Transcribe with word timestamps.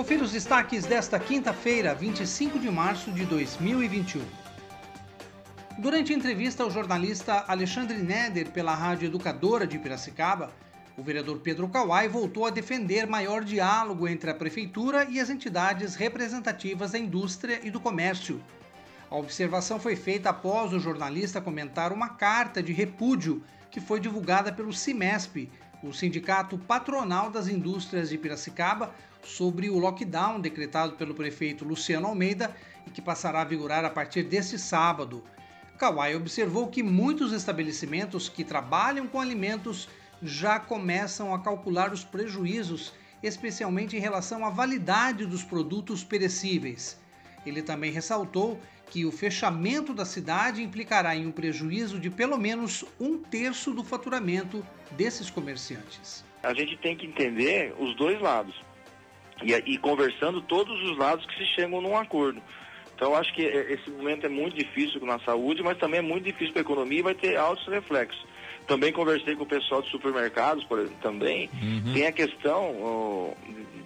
Confira 0.00 0.24
os 0.24 0.32
destaques 0.32 0.86
desta 0.86 1.20
quinta-feira, 1.20 1.94
25 1.94 2.58
de 2.58 2.70
março 2.70 3.12
de 3.12 3.26
2021. 3.26 4.22
Durante 5.78 6.14
entrevista 6.14 6.62
ao 6.62 6.70
jornalista 6.70 7.44
Alexandre 7.46 7.98
Neder 7.98 8.48
pela 8.48 8.74
Rádio 8.74 9.08
Educadora 9.08 9.66
de 9.66 9.78
Piracicaba, 9.78 10.54
o 10.96 11.02
vereador 11.02 11.40
Pedro 11.40 11.68
Kawai 11.68 12.08
voltou 12.08 12.46
a 12.46 12.50
defender 12.50 13.06
maior 13.06 13.44
diálogo 13.44 14.08
entre 14.08 14.30
a 14.30 14.34
prefeitura 14.34 15.04
e 15.04 15.20
as 15.20 15.28
entidades 15.28 15.96
representativas 15.96 16.92
da 16.92 16.98
indústria 16.98 17.60
e 17.62 17.70
do 17.70 17.78
comércio. 17.78 18.42
A 19.10 19.16
observação 19.16 19.78
foi 19.78 19.96
feita 19.96 20.30
após 20.30 20.72
o 20.72 20.80
jornalista 20.80 21.42
comentar 21.42 21.92
uma 21.92 22.08
carta 22.08 22.62
de 22.62 22.72
repúdio 22.72 23.42
que 23.70 23.82
foi 23.82 24.00
divulgada 24.00 24.50
pelo 24.50 24.72
CIMESP, 24.72 25.50
o 25.82 25.92
Sindicato 25.92 26.58
Patronal 26.58 27.30
das 27.30 27.48
Indústrias 27.48 28.10
de 28.10 28.18
Piracicaba, 28.18 28.94
sobre 29.22 29.68
o 29.68 29.78
lockdown 29.78 30.40
decretado 30.40 30.94
pelo 30.94 31.14
prefeito 31.14 31.64
Luciano 31.64 32.06
Almeida 32.06 32.54
e 32.86 32.90
que 32.90 33.02
passará 33.02 33.42
a 33.42 33.44
vigorar 33.44 33.84
a 33.84 33.90
partir 33.90 34.22
deste 34.22 34.58
sábado. 34.58 35.22
Kawai 35.78 36.14
observou 36.14 36.68
que 36.68 36.82
muitos 36.82 37.32
estabelecimentos 37.32 38.28
que 38.28 38.44
trabalham 38.44 39.06
com 39.06 39.20
alimentos 39.20 39.88
já 40.22 40.60
começam 40.60 41.34
a 41.34 41.38
calcular 41.38 41.92
os 41.92 42.04
prejuízos, 42.04 42.92
especialmente 43.22 43.96
em 43.96 44.00
relação 44.00 44.44
à 44.44 44.50
validade 44.50 45.24
dos 45.24 45.42
produtos 45.42 46.04
perecíveis. 46.04 46.98
Ele 47.46 47.62
também 47.62 47.90
ressaltou 47.90 48.60
que 48.90 49.06
o 49.06 49.12
fechamento 49.12 49.94
da 49.94 50.04
cidade 50.04 50.62
implicará 50.62 51.14
em 51.14 51.26
um 51.26 51.32
prejuízo 51.32 51.98
de 51.98 52.10
pelo 52.10 52.36
menos 52.36 52.84
um 52.98 53.16
terço 53.16 53.72
do 53.72 53.84
faturamento 53.84 54.66
desses 54.90 55.30
comerciantes. 55.30 56.24
A 56.42 56.52
gente 56.52 56.76
tem 56.76 56.96
que 56.96 57.06
entender 57.06 57.72
os 57.78 57.94
dois 57.96 58.20
lados 58.20 58.54
e, 59.42 59.52
e 59.52 59.78
conversando 59.78 60.42
todos 60.42 60.82
os 60.90 60.98
lados 60.98 61.24
que 61.24 61.36
se 61.36 61.46
chegam 61.54 61.80
num 61.80 61.96
acordo. 61.96 62.42
Então, 62.94 63.14
acho 63.14 63.32
que 63.32 63.42
esse 63.42 63.88
momento 63.90 64.26
é 64.26 64.28
muito 64.28 64.56
difícil 64.58 65.00
na 65.06 65.18
saúde, 65.20 65.62
mas 65.62 65.78
também 65.78 66.00
é 66.00 66.02
muito 66.02 66.24
difícil 66.24 66.52
para 66.52 66.60
a 66.60 66.66
economia 66.66 66.98
e 66.98 67.02
vai 67.02 67.14
ter 67.14 67.36
altos 67.36 67.66
reflexos. 67.66 68.26
Também 68.66 68.92
conversei 68.92 69.34
com 69.36 69.44
o 69.44 69.46
pessoal 69.46 69.80
de 69.80 69.90
supermercados 69.90 70.64
por, 70.64 70.86
também. 71.00 71.48
Uhum. 71.62 71.94
Tem 71.94 72.06
a 72.06 72.12
questão 72.12 72.76
oh, 72.78 73.34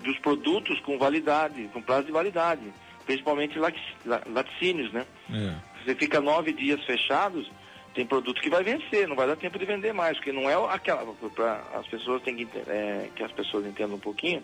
dos 0.02 0.18
produtos 0.18 0.80
com 0.80 0.98
validade, 0.98 1.70
com 1.72 1.80
prazo 1.80 2.06
de 2.06 2.12
validade, 2.12 2.62
principalmente 3.06 3.58
laticínios, 3.58 4.92
né? 4.92 5.06
É. 5.32 5.54
Você 5.84 5.94
fica 5.94 6.20
nove 6.20 6.52
dias 6.52 6.82
fechados, 6.84 7.50
tem 7.94 8.06
produto 8.06 8.40
que 8.40 8.50
vai 8.50 8.64
vencer, 8.64 9.06
não 9.06 9.16
vai 9.16 9.26
dar 9.26 9.36
tempo 9.36 9.58
de 9.58 9.64
vender 9.64 9.92
mais, 9.92 10.16
porque 10.16 10.32
não 10.32 10.48
é 10.48 10.54
aquela. 10.74 11.04
Pra, 11.34 11.62
as 11.74 11.86
pessoas 11.86 12.22
têm 12.22 12.36
que 12.36 12.48
é, 12.68 13.08
que 13.14 13.22
as 13.22 13.32
pessoas 13.32 13.66
entendam 13.66 13.96
um 13.96 14.00
pouquinho. 14.00 14.42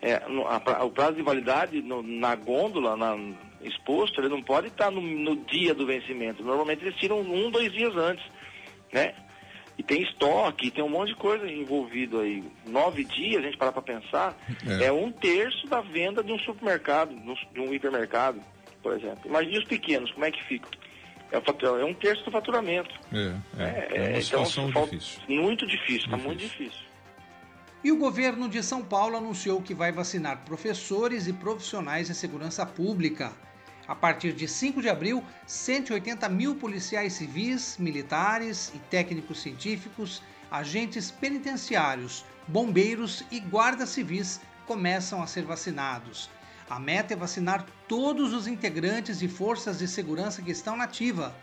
É, 0.00 0.14
a, 0.14 0.84
o 0.84 0.90
prazo 0.90 1.16
de 1.16 1.22
validade 1.22 1.82
no, 1.82 2.02
na 2.02 2.34
gôndola, 2.34 2.96
na, 2.96 3.16
exposto, 3.62 4.20
ele 4.20 4.28
não 4.28 4.42
pode 4.42 4.68
estar 4.68 4.90
no, 4.90 5.00
no, 5.00 5.36
dia 5.36 5.74
do 5.74 5.86
vencimento. 5.86 6.42
Normalmente 6.42 6.84
eles 6.84 6.96
tiram 6.96 7.20
um, 7.20 7.50
dois 7.50 7.72
dias 7.72 7.96
antes, 7.96 8.24
né? 8.92 9.14
E 9.78 9.82
tem 9.82 10.02
estoque, 10.02 10.72
tem 10.72 10.82
um 10.82 10.88
monte 10.88 11.10
de 11.10 11.14
coisa 11.14 11.46
envolvido 11.46 12.18
aí. 12.18 12.42
Nove 12.66 13.04
dias, 13.04 13.42
a 13.42 13.46
gente 13.46 13.56
parar 13.56 13.70
para 13.70 13.80
pensar, 13.80 14.36
é. 14.66 14.86
é. 14.86 14.92
um 14.92 15.12
terço 15.12 15.68
da 15.68 15.80
venda 15.80 16.22
de 16.22 16.32
um 16.32 16.38
supermercado, 16.40 17.14
de 17.52 17.60
um 17.60 17.72
hipermercado, 17.72 18.42
por 18.82 18.92
exemplo. 18.92 19.20
Imagine 19.24 19.58
os 19.58 19.64
pequenos, 19.64 20.10
como 20.10 20.24
é 20.24 20.32
que 20.32 20.42
fica? 20.44 20.68
É, 21.30 21.36
é 21.36 21.84
um 21.84 21.94
terço 21.94 22.24
do 22.24 22.30
faturamento. 22.30 22.92
É, 23.12 23.16
é, 23.16 23.62
é, 23.62 23.88
é 23.90 24.00
uma 24.00 24.08
então, 24.10 24.22
situação 24.22 24.68
então, 24.68 24.84
difícil. 24.84 25.20
Muito 25.28 25.66
difícil, 25.66 26.04
está 26.06 26.16
muito 26.16 26.40
difícil. 26.40 26.88
E 27.84 27.92
o 27.92 27.96
governo 27.96 28.48
de 28.48 28.62
São 28.62 28.82
Paulo 28.82 29.16
anunciou 29.16 29.62
que 29.62 29.72
vai 29.72 29.92
vacinar 29.92 30.44
professores 30.44 31.28
e 31.28 31.32
profissionais 31.32 32.08
de 32.08 32.14
segurança 32.14 32.66
pública. 32.66 33.32
A 33.88 33.94
partir 33.94 34.34
de 34.34 34.46
5 34.46 34.82
de 34.82 34.88
abril, 34.90 35.24
180 35.46 36.28
mil 36.28 36.56
policiais 36.56 37.14
civis, 37.14 37.78
militares 37.78 38.70
e 38.74 38.78
técnicos 38.78 39.40
científicos, 39.40 40.22
agentes 40.50 41.10
penitenciários, 41.10 42.22
bombeiros 42.46 43.24
e 43.30 43.40
guardas 43.40 43.88
civis 43.88 44.42
começam 44.66 45.22
a 45.22 45.26
ser 45.26 45.44
vacinados. 45.44 46.28
A 46.68 46.78
meta 46.78 47.14
é 47.14 47.16
vacinar 47.16 47.64
todos 47.88 48.34
os 48.34 48.46
integrantes 48.46 49.20
de 49.20 49.26
forças 49.26 49.78
de 49.78 49.88
segurança 49.88 50.42
que 50.42 50.50
estão 50.50 50.76
na 50.76 50.84
ativa. 50.84 51.34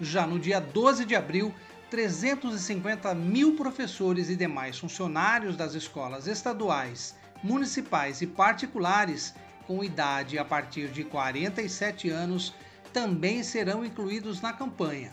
Já 0.00 0.24
no 0.24 0.38
dia 0.38 0.60
12 0.60 1.04
de 1.04 1.16
abril, 1.16 1.52
350 1.90 3.12
mil 3.16 3.56
professores 3.56 4.30
e 4.30 4.36
demais 4.36 4.78
funcionários 4.78 5.56
das 5.56 5.74
escolas 5.74 6.28
estaduais, 6.28 7.16
municipais 7.42 8.22
e 8.22 8.28
particulares 8.28 9.34
com 9.66 9.84
idade 9.84 10.38
a 10.38 10.44
partir 10.44 10.88
de 10.88 11.04
47 11.04 12.10
anos 12.10 12.54
também 12.92 13.42
serão 13.42 13.84
incluídos 13.84 14.40
na 14.40 14.52
campanha. 14.52 15.12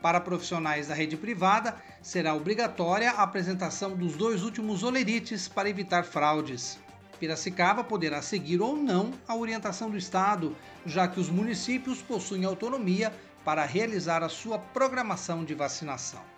Para 0.00 0.20
profissionais 0.20 0.88
da 0.88 0.94
rede 0.94 1.16
privada, 1.16 1.74
será 2.00 2.34
obrigatória 2.34 3.10
a 3.10 3.22
apresentação 3.22 3.96
dos 3.96 4.16
dois 4.16 4.42
últimos 4.44 4.82
olerites 4.82 5.48
para 5.48 5.68
evitar 5.68 6.04
fraudes. 6.04 6.78
Piracicaba 7.18 7.82
poderá 7.82 8.22
seguir 8.22 8.60
ou 8.60 8.76
não 8.76 9.12
a 9.26 9.34
orientação 9.34 9.90
do 9.90 9.98
Estado, 9.98 10.56
já 10.86 11.08
que 11.08 11.18
os 11.18 11.28
municípios 11.28 12.00
possuem 12.00 12.44
autonomia 12.44 13.12
para 13.44 13.64
realizar 13.64 14.22
a 14.22 14.28
sua 14.28 14.58
programação 14.58 15.44
de 15.44 15.54
vacinação. 15.54 16.37